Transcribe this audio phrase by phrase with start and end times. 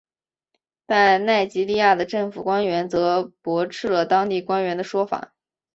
[0.87, 5.35] 但奈及利亚的政府官员则驳斥了当地官员的说法。